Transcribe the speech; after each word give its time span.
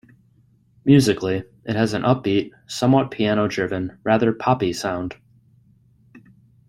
Musically, 0.83 1.43
it 1.63 1.75
has 1.75 1.93
an 1.93 2.01
upbeat, 2.01 2.53
somewhat 2.65 3.11
piano-driven, 3.11 3.99
rather 4.03 4.33
poppy 4.33 4.73
sound. 4.73 5.13